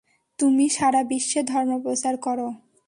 তুমি 0.39 0.65
সারাবিশ্বে 0.69 1.41
ধর্মপ্রচার 1.43 2.15
করো। 2.17 2.47